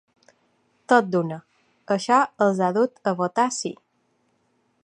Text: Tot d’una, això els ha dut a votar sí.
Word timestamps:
Tot 0.93 1.11
d’una, 1.15 1.37
això 1.97 2.19
els 2.47 2.65
ha 2.65 2.73
dut 2.81 3.13
a 3.13 3.17
votar 3.23 3.49
sí. 3.63 3.75